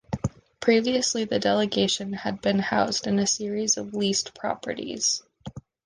Previously 0.61 1.25
the 1.25 1.37
delegation 1.37 2.13
had 2.13 2.41
been 2.41 2.57
housed 2.57 3.05
in 3.05 3.19
a 3.19 3.27
series 3.27 3.77
of 3.77 3.93
leased 3.93 4.33
properties. 4.33 5.21